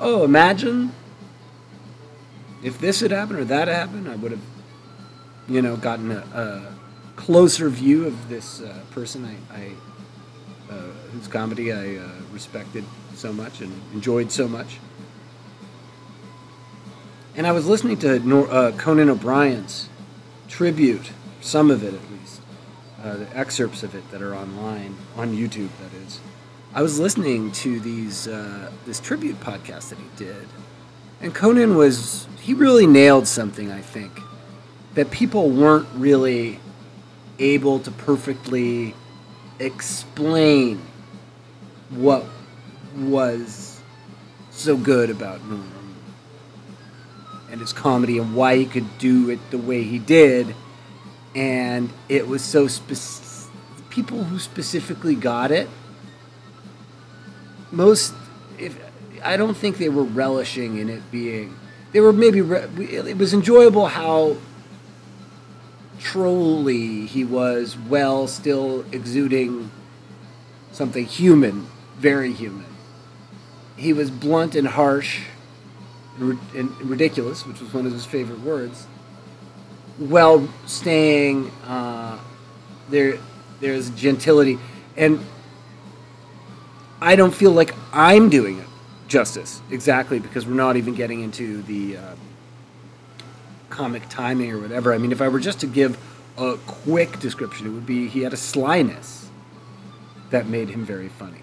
oh 0.00 0.24
imagine 0.24 0.92
if 2.62 2.78
this 2.78 3.00
had 3.00 3.10
happened 3.10 3.38
or 3.38 3.44
that 3.44 3.68
happened 3.68 4.08
i 4.08 4.14
would 4.16 4.30
have 4.32 4.40
you 5.48 5.62
know, 5.62 5.76
gotten 5.76 6.10
a, 6.10 6.18
a 6.34 6.72
closer 7.16 7.68
view 7.68 8.06
of 8.06 8.28
this 8.28 8.60
uh, 8.60 8.80
person 8.90 9.24
I, 9.24 9.54
I 9.54 9.72
uh, 10.72 10.76
whose 11.12 11.28
comedy 11.28 11.72
I 11.72 11.96
uh, 11.96 12.08
respected 12.30 12.84
so 13.14 13.32
much 13.32 13.60
and 13.60 13.72
enjoyed 13.92 14.32
so 14.32 14.48
much. 14.48 14.78
And 17.34 17.46
I 17.46 17.52
was 17.52 17.66
listening 17.66 17.98
to 17.98 18.44
uh, 18.48 18.72
Conan 18.72 19.08
O'Brien's 19.08 19.88
tribute, 20.48 21.10
some 21.42 21.70
of 21.70 21.84
it 21.84 21.92
at 21.92 22.10
least, 22.10 22.40
uh, 23.02 23.16
the 23.16 23.36
excerpts 23.36 23.82
of 23.82 23.94
it 23.94 24.10
that 24.10 24.22
are 24.22 24.34
online 24.34 24.96
on 25.16 25.36
YouTube. 25.36 25.68
That 25.80 25.92
is, 26.06 26.20
I 26.72 26.82
was 26.82 26.98
listening 26.98 27.52
to 27.52 27.80
these 27.80 28.26
uh, 28.28 28.70
this 28.86 29.00
tribute 29.00 29.40
podcast 29.40 29.90
that 29.90 29.98
he 29.98 30.08
did, 30.16 30.48
and 31.20 31.34
Conan 31.34 31.76
was 31.76 32.26
he 32.40 32.54
really 32.54 32.86
nailed 32.86 33.26
something 33.28 33.70
I 33.70 33.80
think 33.80 34.20
that 34.94 35.10
people 35.10 35.50
weren't 35.50 35.88
really 35.94 36.58
able 37.38 37.78
to 37.80 37.90
perfectly 37.90 38.94
explain 39.58 40.80
what 41.90 42.24
was 42.96 43.80
so 44.50 44.76
good 44.76 45.10
about 45.10 45.40
and 47.50 47.60
his 47.60 47.72
comedy 47.72 48.18
and 48.18 48.34
why 48.34 48.56
he 48.56 48.64
could 48.64 48.98
do 48.98 49.30
it 49.30 49.38
the 49.50 49.58
way 49.58 49.82
he 49.82 49.98
did. 49.98 50.54
And 51.34 51.90
it 52.08 52.28
was 52.28 52.42
so 52.42 52.66
specific. 52.66 53.30
People 53.90 54.24
who 54.24 54.38
specifically 54.38 55.14
got 55.14 55.50
it, 55.50 55.68
most, 57.70 58.14
if 58.58 58.78
I 59.22 59.36
don't 59.36 59.54
think 59.54 59.76
they 59.76 59.90
were 59.90 60.04
relishing 60.04 60.78
in 60.78 60.88
it 60.88 61.10
being, 61.10 61.56
they 61.92 62.00
were 62.00 62.12
maybe, 62.12 62.38
it 62.38 63.18
was 63.18 63.34
enjoyable 63.34 63.88
how 63.88 64.38
trolly 65.98 67.06
he 67.06 67.22
was 67.24 67.76
well 67.76 68.26
still 68.26 68.84
exuding 68.92 69.70
something 70.72 71.04
human, 71.04 71.66
very 71.96 72.32
human. 72.32 72.66
He 73.76 73.92
was 73.92 74.10
blunt 74.10 74.54
and 74.54 74.68
harsh 74.68 75.20
and, 76.18 76.38
and 76.54 76.80
ridiculous, 76.82 77.46
which 77.46 77.60
was 77.60 77.72
one 77.72 77.86
of 77.86 77.92
his 77.92 78.04
favorite 78.04 78.40
words, 78.40 78.86
while 80.08 80.48
staying 80.66 81.50
uh, 81.66 82.18
there. 82.88 83.18
There's 83.60 83.90
gentility, 83.90 84.58
and 84.96 85.24
I 87.00 87.14
don't 87.14 87.34
feel 87.34 87.52
like 87.52 87.74
I'm 87.92 88.28
doing 88.28 88.58
it 88.58 88.66
justice 89.06 89.60
exactly 89.70 90.18
because 90.18 90.46
we're 90.46 90.54
not 90.54 90.76
even 90.76 90.94
getting 90.94 91.22
into 91.22 91.62
the. 91.62 91.96
Uh, 91.96 92.14
comic 93.72 94.06
timing 94.08 94.52
or 94.52 94.60
whatever. 94.60 94.92
I 94.92 94.98
mean, 94.98 95.12
if 95.12 95.20
I 95.22 95.28
were 95.28 95.40
just 95.40 95.60
to 95.60 95.66
give 95.66 95.98
a 96.36 96.56
quick 96.66 97.18
description, 97.18 97.66
it 97.66 97.70
would 97.70 97.86
be 97.86 98.06
he 98.06 98.20
had 98.20 98.32
a 98.32 98.36
slyness 98.36 99.30
that 100.30 100.46
made 100.46 100.68
him 100.68 100.84
very 100.84 101.08
funny 101.08 101.40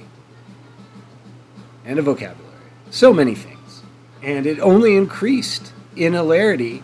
and 1.84 2.00
a 2.00 2.01
vocabulary. 2.01 2.56
So 2.92 3.12
many 3.12 3.36
things. 3.36 3.82
And 4.22 4.46
it 4.46 4.60
only 4.60 4.96
increased 4.96 5.74
in 5.96 6.13
hilarity 6.13 6.84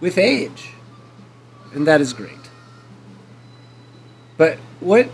with 0.00 0.18
age. 0.18 0.70
And 1.72 1.86
that 1.86 2.00
is 2.00 2.12
great. 2.12 2.50
But 4.36 4.58
what 4.80 5.08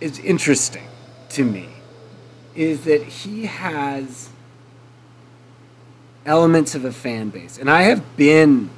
is 0.00 0.18
interesting 0.18 0.86
to 1.30 1.44
me 1.44 1.68
is 2.54 2.84
that 2.84 3.02
he 3.02 3.46
has 3.46 4.30
elements 6.26 6.74
of 6.74 6.84
a 6.84 6.92
fan 6.92 7.30
base. 7.30 7.58
And 7.58 7.70
I 7.70 7.82
have 7.82 8.16
been 8.16 8.70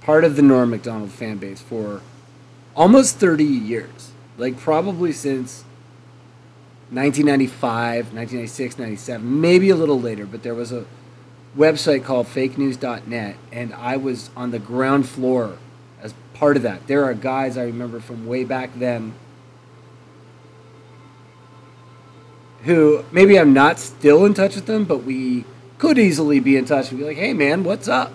part 0.00 0.24
of 0.24 0.36
the 0.36 0.42
Norm 0.42 0.70
Macdonald 0.70 1.12
fan 1.12 1.38
base 1.38 1.60
for 1.60 2.02
almost 2.74 3.16
30 3.16 3.44
years. 3.44 4.12
Like 4.36 4.58
probably 4.58 5.12
since 5.12 5.64
1995, 6.90 8.12
1996, 8.12 8.78
97, 8.78 9.40
maybe 9.40 9.70
a 9.70 9.76
little 9.76 10.00
later, 10.00 10.26
but 10.26 10.42
there 10.42 10.54
was 10.54 10.72
a 10.72 10.84
website 11.56 12.04
called 12.04 12.26
fakenews.net 12.26 13.36
and 13.50 13.74
I 13.74 13.96
was 13.96 14.30
on 14.36 14.50
the 14.50 14.58
ground 14.58 15.08
floor 15.08 15.58
as 16.02 16.14
part 16.34 16.56
of 16.56 16.62
that. 16.62 16.86
There 16.86 17.04
are 17.04 17.14
guys 17.14 17.56
I 17.56 17.64
remember 17.64 18.00
from 18.00 18.26
way 18.26 18.44
back 18.44 18.70
then 18.76 19.14
who 22.64 23.04
maybe 23.10 23.38
I'm 23.38 23.52
not 23.52 23.78
still 23.78 24.24
in 24.26 24.34
touch 24.34 24.56
with 24.56 24.66
them, 24.66 24.84
but 24.84 25.04
we 25.04 25.44
could 25.78 25.98
easily 25.98 26.40
be 26.40 26.56
in 26.56 26.64
touch 26.64 26.90
and 26.90 26.98
be 26.98 27.06
like, 27.06 27.16
hey 27.16 27.32
man, 27.32 27.64
what's 27.64 27.88
up? 27.88 28.12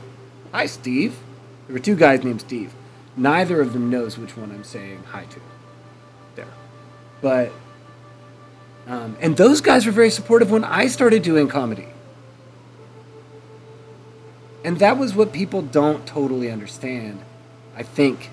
Hi, 0.51 0.65
Steve. 0.65 1.17
There 1.67 1.73
were 1.73 1.79
two 1.79 1.95
guys 1.95 2.23
named 2.23 2.41
Steve. 2.41 2.73
Neither 3.15 3.61
of 3.61 3.73
them 3.73 3.89
knows 3.89 4.17
which 4.17 4.37
one 4.37 4.51
I'm 4.51 4.63
saying 4.63 5.03
hi 5.07 5.25
to. 5.25 5.39
There. 6.35 6.47
But, 7.21 7.51
um, 8.87 9.17
and 9.21 9.37
those 9.37 9.61
guys 9.61 9.85
were 9.85 9.91
very 9.91 10.09
supportive 10.09 10.51
when 10.51 10.63
I 10.63 10.87
started 10.87 11.23
doing 11.23 11.47
comedy. 11.47 11.87
And 14.63 14.77
that 14.79 14.97
was 14.97 15.15
what 15.15 15.33
people 15.33 15.61
don't 15.61 16.05
totally 16.05 16.51
understand, 16.51 17.21
I 17.75 17.83
think, 17.83 18.29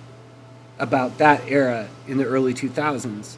about 0.78 1.18
that 1.18 1.48
era 1.48 1.88
in 2.06 2.18
the 2.18 2.24
early 2.24 2.54
2000s. 2.54 3.36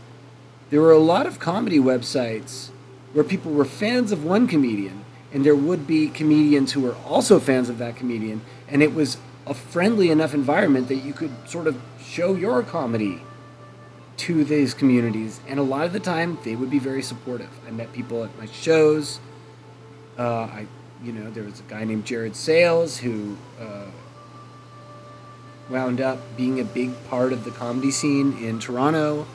There 0.70 0.80
were 0.80 0.92
a 0.92 0.99
lot 0.99 1.26
of 1.26 1.38
comedy 1.38 1.78
websites 1.78 2.70
where 3.12 3.25
people 3.25 3.52
were 3.52 3.64
fans 3.64 4.12
of 4.12 4.25
one 4.25 4.47
comedian 4.47 5.04
and 5.32 5.44
there 5.44 5.54
would 5.54 5.87
be 5.87 6.09
comedians 6.09 6.73
who 6.73 6.80
were 6.80 6.97
also 7.06 7.38
fans 7.38 7.68
of 7.68 7.78
that 7.78 7.97
comedian, 7.97 8.40
and 8.68 8.82
it 8.82 8.94
was 8.94 9.16
a 9.47 9.54
friendly 9.54 10.11
enough 10.11 10.35
environment 10.35 10.88
that 10.88 10.97
you 10.97 11.12
could 11.12 11.30
sort 11.49 11.66
of 11.66 11.80
show 12.02 12.35
your 12.35 12.62
comedy 12.62 13.23
to 14.16 14.44
these 14.44 14.75
communities. 14.75 15.40
And 15.49 15.59
a 15.59 15.62
lot 15.62 15.87
of 15.87 15.92
the 15.92 16.00
time, 16.00 16.38
they 16.44 16.56
would 16.56 16.70
be 16.70 16.78
very 16.78 17.02
supportive. 17.02 17.49
I 17.66 17.70
met 17.70 17.92
people 17.92 18.25
at 18.25 18.37
my 18.38 18.47
shows. 18.47 19.20
Uh, 20.18 20.42
I, 20.42 20.66
you 21.02 21.12
know, 21.12 21.30
there 21.30 21.45
was 21.45 21.61
a 21.61 21.64
guy 21.64 21.85
named 21.85 22.04
Jared 22.04 22.37
Sales 22.37 22.99
who 22.99 23.37
uh, 23.59 23.87
wound 25.71 26.00
up 26.00 26.19
being 26.37 26.61
a 26.61 26.64
big 26.64 26.92
part 27.09 27.33
of 27.33 27.45
the 27.45 27.50
comedy 27.50 27.90
scene 27.90 28.37
in 28.38 28.59
Toronto, 28.59 29.26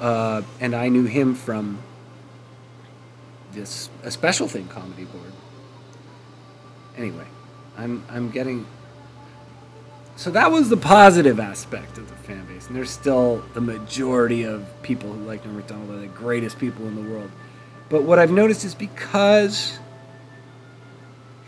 uh, 0.00 0.42
and 0.60 0.74
I 0.74 0.88
knew 0.88 1.04
him 1.04 1.34
from 1.34 1.78
this 3.52 3.88
a 4.02 4.10
special 4.10 4.48
thing 4.48 4.68
comedy 4.68 5.04
board. 5.04 5.32
Anyway, 6.96 7.26
I'm 7.76 8.04
I'm 8.10 8.30
getting 8.30 8.66
so 10.16 10.30
that 10.32 10.50
was 10.50 10.68
the 10.68 10.76
positive 10.76 11.38
aspect 11.38 11.96
of 11.96 12.08
the 12.08 12.16
fan 12.16 12.44
base, 12.46 12.66
and 12.66 12.76
there's 12.76 12.90
still 12.90 13.42
the 13.54 13.60
majority 13.60 14.42
of 14.42 14.66
people 14.82 15.12
who 15.12 15.24
like 15.24 15.44
Norm 15.44 15.56
Macdonald 15.56 15.90
are 15.90 16.00
the 16.00 16.08
greatest 16.08 16.58
people 16.58 16.86
in 16.86 16.96
the 16.96 17.10
world. 17.10 17.30
But 17.88 18.02
what 18.02 18.18
I've 18.18 18.32
noticed 18.32 18.64
is 18.64 18.74
because 18.74 19.78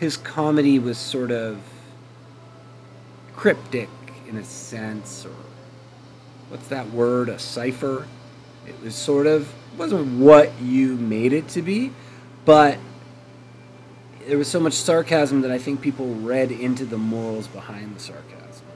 his 0.00 0.16
comedy 0.16 0.78
was 0.78 0.98
sort 0.98 1.30
of 1.30 1.60
cryptic 3.36 3.90
in 4.26 4.36
a 4.36 4.44
sense, 4.44 5.26
or 5.26 5.34
what's 6.48 6.66
that 6.68 6.90
word? 6.90 7.28
A 7.28 7.38
cipher. 7.38 8.08
It 8.66 8.80
was 8.82 8.94
sort 8.94 9.26
of 9.26 9.52
wasn't 9.76 10.18
what 10.18 10.60
you 10.60 10.96
made 10.96 11.32
it 11.32 11.48
to 11.48 11.62
be, 11.62 11.92
but 12.44 12.78
there 14.26 14.38
was 14.38 14.48
so 14.48 14.60
much 14.60 14.74
sarcasm 14.74 15.42
that 15.42 15.50
I 15.50 15.58
think 15.58 15.80
people 15.80 16.14
read 16.14 16.50
into 16.50 16.84
the 16.84 16.98
morals 16.98 17.46
behind 17.46 17.96
the 17.96 18.00
sarcasm. 18.00 18.66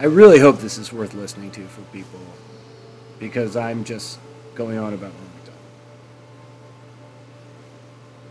I 0.00 0.04
really 0.04 0.38
hope 0.38 0.58
this 0.58 0.78
is 0.78 0.92
worth 0.92 1.14
listening 1.14 1.50
to 1.52 1.66
for 1.66 1.82
people 1.92 2.20
because 3.18 3.56
I'm 3.56 3.84
just 3.84 4.18
going 4.54 4.78
on 4.78 4.94
about 4.94 5.12
Norm 5.12 5.24
Macdonald. 5.34 5.58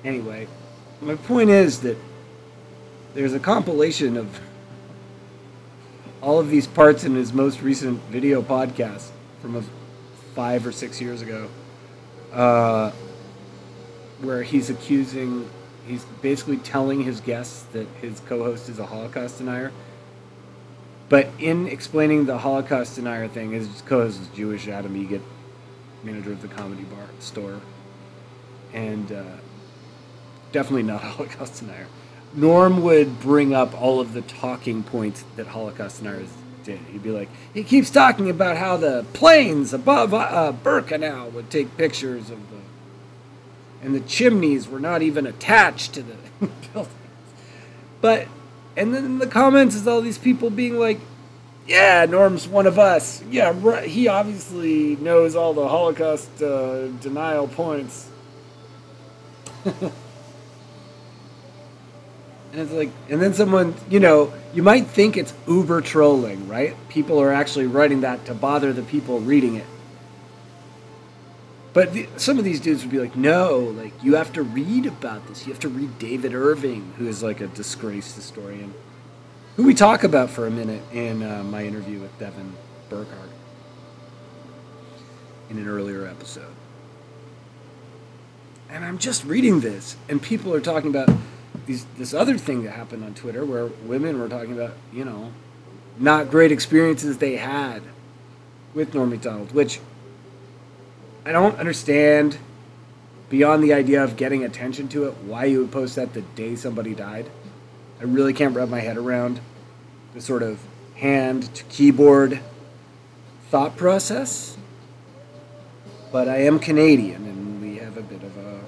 Anyway, 0.04 0.48
my 1.02 1.16
point 1.16 1.50
is 1.50 1.82
that 1.82 1.98
there's 3.14 3.34
a 3.34 3.40
compilation 3.40 4.18
of 4.18 4.40
all 6.22 6.40
of 6.40 6.50
these 6.50 6.68
parts 6.68 7.04
in 7.04 7.16
his 7.16 7.34
most 7.34 7.62
recent 7.62 8.02
video 8.04 8.42
podcast 8.42 9.10
from 9.42 9.56
a 9.56 9.64
five 10.36 10.66
or 10.66 10.72
six 10.72 11.02
years 11.02 11.22
ago, 11.22 11.50
uh, 12.32 12.92
where 14.22 14.44
he's 14.44 14.70
accusing, 14.70 15.50
he's 15.88 16.06
basically 16.22 16.58
telling 16.58 17.04
his 17.04 17.22
guests 17.22 17.64
that 17.74 17.88
his 18.02 18.20
co-host 18.22 18.70
is 18.70 18.80
a 18.80 18.86
Holocaust 18.86 19.40
denier. 19.40 19.72
But 21.10 21.30
in 21.40 21.68
explaining 21.68 22.26
the 22.26 22.38
Holocaust 22.38 22.96
denier 22.96 23.28
thing, 23.28 23.52
his 23.52 23.82
co-host 23.86 24.22
is 24.22 24.28
Jewish, 24.30 24.68
Adam 24.68 24.96
Eget, 24.96 25.22
manager 26.04 26.34
of 26.34 26.42
the 26.42 26.50
comedy 26.50 26.84
bar 26.84 27.08
store, 27.20 27.62
and 28.74 29.12
uh, 29.12 29.24
definitely 30.52 30.84
not 30.84 31.02
Holocaust 31.04 31.60
denier. 31.60 31.88
Norm 32.34 32.84
would 32.84 33.20
bring 33.20 33.54
up 33.54 33.80
all 33.80 34.00
of 34.00 34.14
the 34.14 34.22
talking 34.22 34.84
points 34.84 35.24
that 35.36 35.48
Holocaust 35.48 36.00
deniers 36.00 36.30
did. 36.64 36.80
He'd 36.92 37.04
be 37.04 37.12
like, 37.12 37.30
he 37.54 37.64
keeps 37.64 37.90
talking 37.90 38.30
about 38.30 38.58
how 38.58 38.78
the 38.78 39.06
planes 39.14 39.74
above 39.74 40.14
uh, 40.14 40.54
Birkenau 40.64 41.32
would 41.32 41.50
take 41.50 41.78
pictures 41.78 42.30
of 42.30 42.40
the, 42.52 42.58
and 43.82 43.96
the 43.96 44.02
chimneys 44.02 44.68
were 44.68 44.80
not 44.80 45.02
even 45.02 45.26
attached 45.26 45.94
to 45.94 46.04
the 46.04 46.16
buildings. 46.74 46.94
But, 48.02 48.28
and 48.76 48.94
then 48.94 49.18
the 49.18 49.28
comments 49.28 49.76
is 49.76 49.88
all 49.88 50.02
these 50.02 50.18
people 50.20 50.50
being 50.50 50.78
like, 50.78 51.00
yeah, 51.68 52.06
Norm's 52.06 52.48
one 52.48 52.66
of 52.66 52.80
us. 52.80 53.24
Yeah, 53.30 53.54
right. 53.58 53.88
he 53.88 54.08
obviously 54.08 54.96
knows 54.98 55.36
all 55.36 55.54
the 55.54 55.68
Holocaust 55.68 56.42
uh, 56.42 56.88
denial 56.88 57.48
points. 57.48 58.10
And 62.52 62.62
it's 62.62 62.72
like, 62.72 62.92
and 63.10 63.22
then 63.22 63.34
someone, 63.34 63.76
you 63.90 64.00
know, 64.00 64.34
you 64.54 64.64
might 64.64 64.88
think 64.88 65.18
it's 65.18 65.34
uber 65.48 65.82
trolling, 65.82 66.48
right? 66.48 66.76
People 66.90 67.22
are 67.22 67.32
actually 67.32 67.68
writing 67.68 68.02
that 68.02 68.26
to 68.26 68.34
bother 68.34 68.74
the 68.74 68.84
people 68.84 69.20
reading 69.20 69.56
it. 69.56 69.66
But 71.74 71.94
the, 71.94 72.08
some 72.18 72.40
of 72.40 72.46
these 72.46 72.60
dudes 72.60 72.82
would 72.82 72.92
be 72.92 73.00
like, 73.00 73.16
no, 73.16 73.60
like, 73.60 73.94
you 74.04 74.16
have 74.16 74.34
to 74.34 74.42
read 74.42 74.88
about 74.88 75.28
this. 75.28 75.46
You 75.46 75.54
have 75.54 75.62
to 75.62 75.70
read 75.70 76.00
David 76.00 76.34
Irving, 76.34 76.94
who 76.98 77.08
is 77.08 77.22
like 77.22 77.42
a 77.42 77.48
disgraced 77.48 78.16
historian, 78.16 78.74
who 79.58 79.64
we 79.64 79.76
talk 79.76 80.04
about 80.04 80.32
for 80.32 80.48
a 80.48 80.52
minute 80.52 80.82
in 80.92 81.22
uh, 81.22 81.44
my 81.44 81.64
interview 81.64 82.00
with 82.00 82.18
Devin 82.18 82.54
Burkhardt 82.90 83.30
in 85.50 85.58
an 85.58 85.68
earlier 85.68 86.08
episode. 86.08 86.54
And 88.70 88.84
I'm 88.84 88.98
just 88.98 89.24
reading 89.24 89.60
this, 89.60 89.96
and 90.10 90.22
people 90.22 90.54
are 90.54 90.60
talking 90.60 90.90
about 90.90 91.10
these, 91.68 91.86
this 91.98 92.14
other 92.14 92.38
thing 92.38 92.64
that 92.64 92.72
happened 92.72 93.04
on 93.04 93.14
Twitter 93.14 93.46
where 93.46 93.68
women 93.68 94.20
were 94.20 94.30
talking 94.30 94.54
about, 94.54 94.74
you 94.92 95.06
know, 95.06 95.32
not 96.00 96.32
great 96.32 96.52
experiences 96.52 97.18
they 97.18 97.36
had 97.36 97.84
with 98.74 98.96
Norm 98.96 99.10
Macdonald, 99.10 99.52
which 99.52 99.80
I 101.26 101.32
don't 101.32 101.60
understand 101.60 102.38
beyond 103.30 103.62
the 103.62 103.74
idea 103.74 104.02
of 104.02 104.16
getting 104.16 104.46
attention 104.46 104.88
to 104.88 105.06
it, 105.06 105.18
why 105.18 105.44
you 105.46 105.60
would 105.60 105.72
post 105.72 105.98
that 105.98 106.14
the 106.14 106.22
day 106.22 106.56
somebody 106.56 106.96
died. 106.96 107.30
I 108.00 108.06
really 108.06 108.34
can't 108.34 108.56
wrap 108.56 108.70
my 108.70 108.80
head 108.80 108.96
around 108.96 109.42
the 110.14 110.22
sort 110.22 110.44
of 110.44 110.62
hand 110.96 111.54
to 111.54 111.64
keyboard 111.66 112.40
thought 113.50 113.76
process. 113.76 114.58
But 116.14 116.30
I 116.30 116.38
am 116.38 116.60
Canadian, 116.60 117.26
and 117.26 117.62
we 117.62 117.78
have 117.80 117.98
a 117.98 118.02
bit 118.02 118.24
of 118.24 118.38
a 118.38 118.62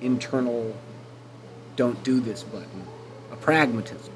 internal 0.00 0.76
don't 1.76 2.02
do 2.02 2.20
this 2.20 2.42
button, 2.42 2.84
a 3.30 3.36
pragmatism. 3.36 4.12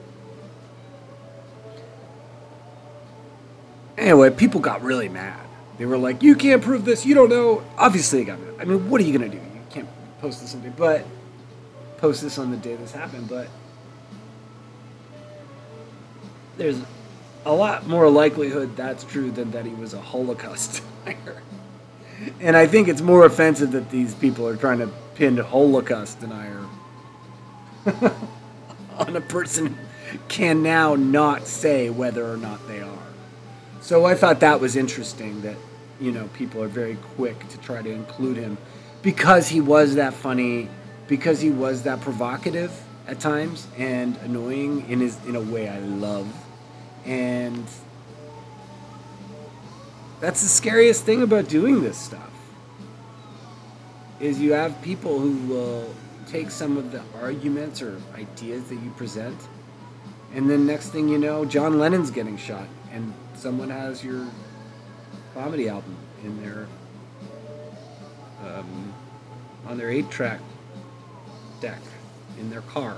Anyway, 3.97 4.31
people 4.31 4.61
got 4.61 4.83
really 4.83 5.09
mad. 5.09 5.39
They 5.79 5.87
were 5.87 5.99
like, 5.99 6.23
"You 6.23 6.35
can't 6.35 6.63
prove 6.63 6.85
this. 6.85 7.07
You 7.07 7.15
don't 7.15 7.29
know." 7.29 7.63
Obviously, 7.79 8.21
they 8.21 8.25
got 8.25 8.41
mad. 8.41 8.55
I 8.61 8.65
mean, 8.65 8.91
what 8.91 9.01
are 9.01 9.05
you 9.05 9.13
gonna 9.13 9.31
do? 9.31 9.37
You 9.37 9.61
can't 9.71 9.89
post 10.21 10.41
this 10.41 10.55
on 10.55 10.63
the 10.63 10.71
but 10.71 11.07
post 11.99 12.23
this 12.23 12.37
on 12.39 12.51
the 12.51 12.57
day 12.57 12.75
this 12.75 12.93
happened. 12.93 13.29
But 13.29 13.49
there's 16.57 16.81
a 17.45 17.53
lot 17.53 17.87
more 17.87 18.09
likelihood 18.11 18.77
that's 18.77 19.05
true 19.05 19.31
than 19.31 19.51
that 19.53 19.67
he 19.67 19.73
was 19.75 19.95
a 19.95 20.01
Holocaust 20.01 20.83
denier. 21.05 21.43
And 22.41 22.57
I 22.57 22.67
think 22.67 22.89
it's 22.89 23.01
more 23.01 23.25
offensive 23.25 23.73
that 23.73 23.91
these 23.91 24.15
people 24.15 24.47
are 24.47 24.57
trying 24.57 24.79
to 24.79 24.89
pin 25.15 25.37
Holocaust 25.37 26.21
denier 26.21 26.61
on 28.97 29.17
a 29.17 29.21
person 29.21 29.77
can 30.29 30.63
now 30.63 30.95
not 30.95 31.47
say 31.47 31.91
whether 31.91 32.31
or 32.31 32.37
not 32.37 32.67
they 32.69 32.81
are. 32.81 32.99
So 33.81 34.05
I 34.05 34.15
thought 34.15 34.41
that 34.41 34.61
was 34.61 34.77
interesting 34.77 35.41
that, 35.43 35.57
you 36.01 36.13
know, 36.13 36.29
people 36.35 36.63
are 36.63 36.69
very 36.69 36.97
quick 37.17 37.49
to 37.49 37.59
try 37.59 37.83
to 37.83 37.91
include 37.91 38.37
him 38.37 38.59
because 39.03 39.49
he 39.49 39.61
was 39.61 39.97
that 39.97 40.15
funny, 40.15 40.69
because 41.09 41.41
he 41.41 41.51
was 41.51 41.83
that 41.83 42.01
provocative 42.01 42.73
at 43.09 43.19
times 43.19 43.67
and 43.77 44.17
annoying 44.19 44.89
in 44.89 45.01
his 45.01 45.19
in 45.27 45.35
a 45.35 45.41
way 45.41 45.69
I 45.69 45.81
love. 45.81 46.33
And 47.05 47.65
that's 50.23 50.41
the 50.41 50.49
scariest 50.49 51.03
thing 51.05 51.21
about 51.21 51.49
doing 51.49 51.83
this 51.83 51.99
stuff. 51.99 52.31
Is 54.21 54.39
you 54.39 54.53
have 54.53 54.81
people 54.81 55.19
who 55.19 55.33
will 55.53 55.93
take 56.29 56.53
some 56.53 56.77
of 56.77 56.93
the 56.93 57.03
arguments 57.21 57.83
or 57.83 58.01
ideas 58.15 58.63
that 58.69 58.77
you 58.77 58.91
present, 58.97 59.37
and 60.33 60.49
then 60.49 60.65
next 60.65 60.91
thing 60.91 61.09
you 61.09 61.19
know, 61.19 61.45
John 61.45 61.81
Lennon's 61.81 62.13
getting 62.13 62.37
shot, 62.37 62.69
and 62.93 63.13
someone 63.35 63.69
has 63.69 64.05
your 64.05 64.29
comedy 65.35 65.69
album 65.69 65.97
in 66.23 66.41
their 66.41 66.69
um, 68.47 68.95
on 69.67 69.77
their 69.77 69.91
eight-track 69.91 70.39
deck 71.61 71.81
in 72.39 72.49
their 72.49 72.63
car. 72.63 72.97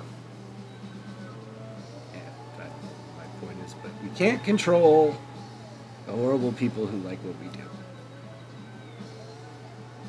Yeah, 2.12 2.20
that, 2.58 2.70
my 3.16 3.46
point 3.46 3.58
is, 3.64 3.74
but 3.82 3.92
we 4.02 4.10
can't 4.10 4.44
control 4.44 5.16
horrible 6.06 6.52
people 6.52 6.86
who 6.86 6.98
like 6.98 7.18
what 7.24 7.34
we 7.40 7.48
do. 7.56 7.64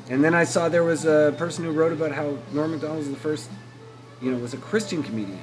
And 0.08 0.22
then 0.22 0.34
I 0.34 0.44
saw 0.44 0.68
there 0.68 0.84
was 0.84 1.04
a 1.04 1.34
person 1.36 1.64
who 1.64 1.72
wrote 1.72 1.92
about 1.92 2.12
how 2.12 2.38
Norm 2.52 2.72
Macdonald 2.72 2.98
was 2.98 3.10
the 3.10 3.16
first, 3.16 3.50
you 4.22 4.30
know, 4.30 4.38
was 4.38 4.54
a 4.54 4.58
Christian 4.58 5.02
comedian. 5.02 5.42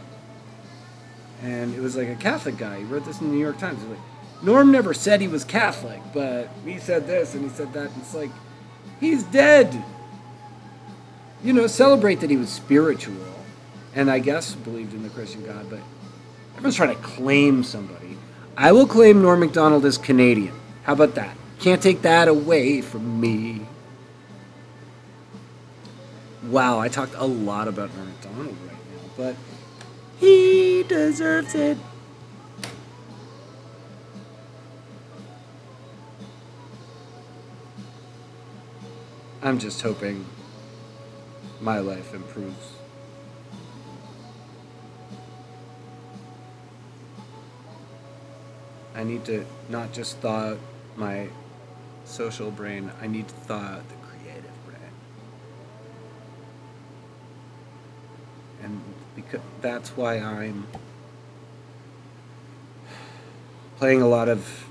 And 1.41 1.75
it 1.75 1.81
was 1.81 1.97
like 1.97 2.07
a 2.07 2.15
Catholic 2.15 2.57
guy. 2.57 2.79
He 2.79 2.83
wrote 2.85 3.03
this 3.03 3.19
in 3.19 3.27
the 3.27 3.33
New 3.33 3.41
York 3.41 3.57
Times. 3.57 3.81
He 3.81 3.87
was 3.87 3.97
like, 3.97 4.07
Norm 4.43 4.71
never 4.71 4.93
said 4.93 5.19
he 5.19 5.27
was 5.27 5.43
Catholic, 5.43 6.01
but 6.13 6.49
he 6.65 6.77
said 6.77 7.07
this 7.07 7.33
and 7.33 7.43
he 7.43 7.49
said 7.49 7.73
that. 7.73 7.91
And 7.91 8.01
it's 8.01 8.13
like, 8.13 8.31
he's 8.99 9.23
dead. 9.23 9.83
You 11.43 11.51
know, 11.51 11.67
celebrate 11.67 12.21
that 12.21 12.29
he 12.29 12.37
was 12.37 12.49
spiritual 12.49 13.15
and 13.95 14.09
I 14.09 14.19
guess 14.19 14.55
believed 14.55 14.93
in 14.93 15.03
the 15.03 15.09
Christian 15.09 15.45
God, 15.45 15.69
but 15.69 15.79
everyone's 16.53 16.75
trying 16.75 16.95
to 16.95 17.01
claim 17.01 17.63
somebody. 17.63 18.12
I 18.55 18.71
will 18.71 18.87
claim 18.87 19.21
Norm 19.21 19.39
Macdonald 19.39 19.83
as 19.85 19.97
Canadian. 19.97 20.53
How 20.83 20.93
about 20.93 21.15
that? 21.15 21.35
Can't 21.59 21.81
take 21.81 22.01
that 22.03 22.27
away 22.27 22.81
from 22.81 23.19
me. 23.19 23.65
Wow, 26.43 26.79
I 26.79 26.87
talked 26.87 27.15
a 27.15 27.25
lot 27.25 27.67
about 27.67 27.95
Norm 27.95 28.09
Macdonald 28.09 28.57
right 28.67 28.77
now, 28.91 29.09
but 29.17 29.35
he 30.19 30.83
deserves 30.83 31.55
it. 31.55 31.77
I'm 39.41 39.57
just 39.57 39.81
hoping 39.81 40.25
my 41.59 41.79
life 41.79 42.13
improves 42.13 42.73
I 48.95 49.03
need 49.03 49.25
to 49.25 49.45
not 49.69 49.93
just 49.93 50.17
thaw 50.19 50.51
out 50.51 50.59
my 50.95 51.27
social 52.05 52.51
brain, 52.51 52.91
I 53.01 53.07
need 53.07 53.27
to 53.27 53.33
thaw 53.33 53.55
out 53.55 53.89
the 53.89 53.95
creative 53.95 54.65
brain. 54.65 54.91
And 58.61 58.81
because 59.15 59.41
that's 59.61 59.97
why 59.97 60.17
I'm 60.19 60.67
playing 63.77 64.01
a 64.01 64.07
lot 64.07 64.29
of 64.29 64.67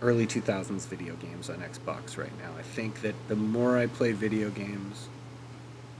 early 0.00 0.26
2000s 0.26 0.86
video 0.88 1.14
games 1.14 1.48
on 1.48 1.58
Xbox 1.58 2.18
right 2.18 2.36
now. 2.40 2.50
I 2.58 2.62
think 2.62 3.02
that 3.02 3.14
the 3.28 3.36
more 3.36 3.78
I 3.78 3.86
play 3.86 4.12
video 4.12 4.50
games, 4.50 5.08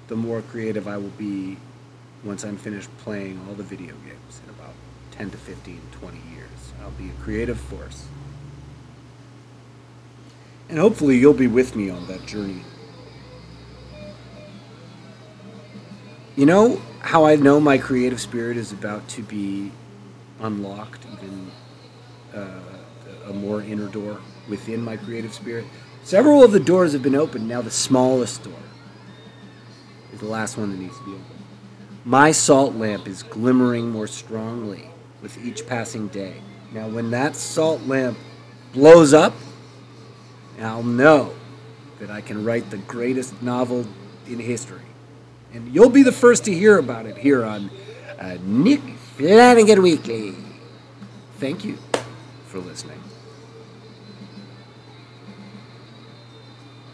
the 0.09 0.17
more 0.17 0.43
creative 0.43 0.89
I 0.89 0.97
will 0.97 1.17
be 1.17 1.57
once 2.25 2.45
I'm 2.45 2.57
finished 2.57 2.91
playing 2.99 3.41
all 3.49 3.55
the 3.55 3.63
video 3.63 3.95
games 4.05 4.41
in 4.45 4.51
about 4.51 4.75
10 5.13 5.31
to 5.31 5.37
15, 5.37 5.81
20 5.93 6.19
years. 6.35 6.73
I'll 6.83 6.91
be 6.93 7.11
a 7.11 7.23
creative 7.23 7.61
force. 7.61 8.07
And 10.69 10.79
hopefully 10.79 11.19
you'll 11.19 11.35
be 11.35 11.47
with 11.47 11.77
me 11.77 11.91
on 11.91 12.07
that 12.07 12.27
journey. 12.27 12.63
You 16.35 16.47
know 16.47 16.81
how 17.01 17.27
I 17.27 17.37
know 17.37 17.61
my 17.61 17.77
creative 17.77 18.21
spirit 18.21 18.57
is 18.57 18.73
about 18.73 19.07
to 19.09 19.23
be 19.23 19.71
unlocked, 20.41 21.05
even 21.13 21.51
uh, 22.35 22.61
a 23.27 23.33
more 23.35 23.61
inner 23.61 23.89
door 23.89 24.19
within 24.49 24.83
my 24.83 24.97
creative 24.97 25.35
spirit? 25.35 25.67
Several 26.05 26.43
of 26.43 26.53
the 26.53 26.61
doors 26.61 26.95
have 26.95 27.03
been 27.03 27.15
opened. 27.15 27.47
Now 27.47 27.61
the 27.61 27.71
smallest 27.71 28.43
door 28.45 28.55
is 30.13 30.21
the 30.21 30.27
last 30.27 30.57
one 30.57 30.71
that 30.71 30.79
needs 30.79 30.97
to 30.97 31.05
be 31.05 31.13
opened. 31.13 31.27
My 32.05 32.33
salt 32.33 32.75
lamp 32.75 33.07
is 33.07 33.23
glimmering 33.23 33.91
more 33.91 34.07
strongly 34.07 34.92
with 35.23 35.43
each 35.43 35.67
passing 35.67 36.09
day. 36.09 36.35
Now, 36.73 36.89
when 36.89 37.11
that 37.13 37.37
salt 37.37 37.83
lamp 37.83 38.19
blows 38.73 39.15
up, 39.15 39.35
I'll 40.61 40.83
know 40.83 41.35
that 41.99 42.11
I 42.11 42.21
can 42.21 42.45
write 42.45 42.71
the 42.71 42.79
greatest 42.79 43.41
novel 43.43 43.87
in 44.27 44.39
history. 44.39 44.81
And 45.53 45.75
you'll 45.75 45.91
be 45.91 46.03
the 46.03 46.13
first 46.13 46.45
to 46.47 46.55
hear 46.55 46.79
about 46.79 47.07
it 47.07 47.17
here 47.17 47.45
on 47.45 47.71
uh, 48.19 48.39
Nick 48.43 48.81
Flanagan 49.17 49.83
Weekly. 49.83 50.35
Thank 51.39 51.65
you 51.65 51.79
for 52.47 52.59
listening. 52.59 53.01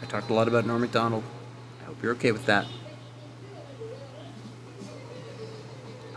I 0.01 0.05
talked 0.05 0.29
a 0.29 0.33
lot 0.33 0.47
about 0.47 0.65
Norm 0.65 0.81
Macdonald. 0.81 1.23
I 1.81 1.85
hope 1.85 2.01
you're 2.01 2.13
okay 2.13 2.31
with 2.31 2.45
that. 2.47 2.65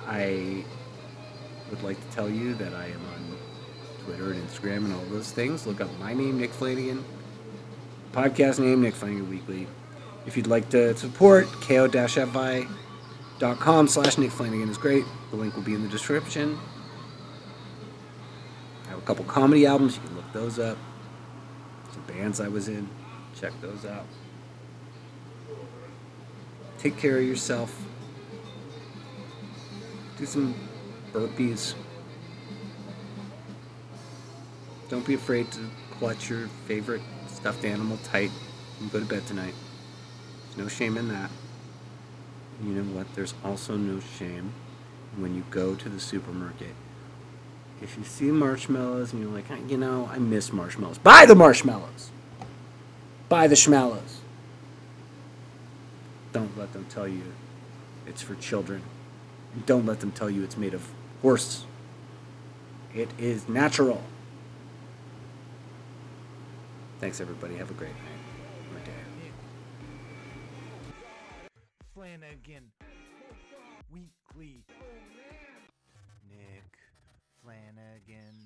I 0.07 0.65
would 1.73 1.83
like 1.83 1.99
to 1.99 2.15
tell 2.15 2.29
you 2.29 2.55
that 2.55 2.75
I 2.75 2.85
am 2.87 3.01
on 3.15 3.39
Twitter 4.05 4.33
and 4.33 4.47
Instagram 4.47 4.85
and 4.85 4.93
all 4.93 5.05
those 5.07 5.33
things. 5.33 5.67
Look 5.67 5.81
up 5.81 5.89
my 5.99 6.13
name, 6.13 6.39
Nick 6.39 6.51
Flanagan. 6.51 7.03
Podcast 8.13 8.59
name, 8.59 8.83
Nick 8.83 8.95
Flanagan 8.95 9.31
Weekly. 9.31 9.67
If 10.27 10.37
you'd 10.37 10.47
like 10.47 10.69
to 10.71 10.95
support, 10.97 11.47
ko-fi.com 11.63 12.69
slash 13.89 14.19
Nick 14.19 14.31
Flanagan 14.31 14.69
is 14.69 14.77
great. 14.77 15.05
The 15.31 15.37
link 15.37 15.57
will 15.57 15.63
be 15.63 15.75
in 15.75 15.83
the 15.83 15.89
description. 15.89 16.59
I 18.85 18.91
have 18.91 18.99
a 18.99 19.03
couple 19.03 19.25
comedy 19.25 19.65
albums. 19.65 19.97
You 19.97 20.03
can 20.03 20.15
look 20.15 20.31
those 20.35 20.59
up. 20.59 20.77
Some 21.93 22.03
bands 22.03 22.39
I 22.39 22.49
was 22.49 22.69
in. 22.69 22.87
Check 23.41 23.53
those 23.63 23.87
out. 23.87 24.05
Take 26.79 26.99
care 26.99 27.17
of 27.17 27.25
yourself. 27.25 27.83
Do 30.19 30.27
some 30.27 30.55
burpees. 31.13 31.75
Don't 34.89 35.07
be 35.07 35.15
afraid 35.15 35.51
to 35.53 35.61
clutch 35.99 36.29
your 36.29 36.49
favorite 36.67 37.03
stuffed 37.27 37.65
animal 37.65 37.99
tight 38.05 38.31
and 38.81 38.91
go 38.93 39.01
to 39.01 39.07
bed 39.07 39.27
tonight. 39.27 39.55
There's 40.47 40.59
no 40.59 40.69
shame 40.69 40.97
in 40.97 41.09
that. 41.09 41.31
You 42.63 42.71
know 42.75 42.97
what? 42.97 43.13
There's 43.15 43.35
also 43.45 43.77
no 43.77 44.01
shame 44.19 44.53
when 45.17 45.35
you 45.35 45.45
go 45.51 45.75
to 45.75 45.89
the 45.89 46.01
supermarket. 46.01 46.75
If 47.81 47.97
you 47.97 48.05
see 48.05 48.27
marshmallows 48.27 49.13
and 49.13 49.23
you're 49.23 49.33
like, 49.33 49.47
you 49.69 49.77
know, 49.77 50.09
I 50.13 50.19
miss 50.19 50.53
marshmallows, 50.53 50.99
buy 50.99 51.27
the 51.27 51.35
marshmallows. 51.35 52.11
Buy 53.29 53.47
the 53.47 53.57
schmallows. 53.57 54.21
Don't 56.33 56.57
let 56.57 56.73
them 56.73 56.87
tell 56.89 57.09
you 57.09 57.23
it's 58.07 58.23
for 58.23 58.35
children. 58.37 58.83
Don't 59.67 59.87
let 59.87 60.01
them 60.01 60.13
tell 60.13 60.31
you 60.31 60.45
it's 60.45 60.57
made 60.57 60.75
of 60.75 60.89
worse. 61.23 61.65
It 62.95 63.11
is 63.19 63.49
natural. 63.49 64.03
Thanks, 67.01 67.21
everybody. 67.21 67.57
Have 67.57 67.71
a 67.71 67.75
great 67.75 67.91
night 67.91 68.75
or 68.75 68.79
day. 68.85 68.93
Flanagan 71.95 72.71
Weekly. 73.93 74.65
Nick 76.31 76.79
Flanagan. 77.43 78.42